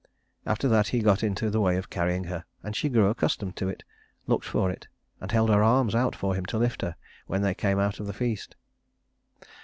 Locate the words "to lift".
6.47-6.81